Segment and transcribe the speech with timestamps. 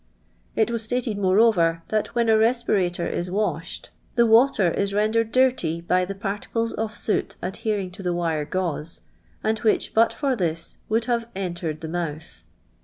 [0.31, 5.31] | It was stated, moreover, that when a respirator is washed, the water is rendered
[5.31, 9.01] dirty by the par | tides of soot adhering to the wire gauze,
[9.43, 12.41] and' which, but for this, would have entered the month.